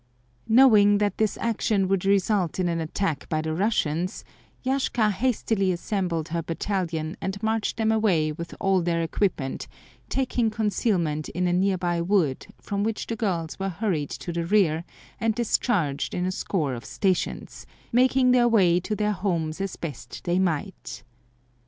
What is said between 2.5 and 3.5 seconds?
in an attack by